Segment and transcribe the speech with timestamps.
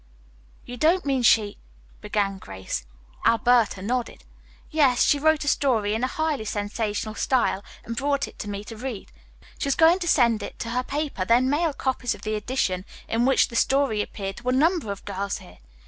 [0.65, 1.59] "You don't mean she"
[2.01, 2.87] began Grace.
[3.23, 4.23] Alberta nodded.
[4.71, 8.63] "Yes, she wrote a story in a highly sensational style and brought it to me
[8.63, 9.11] to read.
[9.59, 12.83] She was going to send it to her paper, then mail copies of the edition
[13.07, 15.59] in which the story appeared to a number of girls here.